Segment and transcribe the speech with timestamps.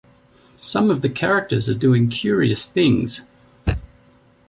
[0.63, 3.21] Some of the characters are doing curious things.